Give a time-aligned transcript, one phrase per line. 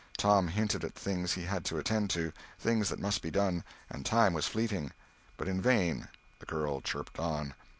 [0.17, 4.03] Tom hinted at things he had to attend to; things that must be done; and
[4.03, 4.89] time was fleeting.
[5.37, 7.53] But in vain—the girl chirped on.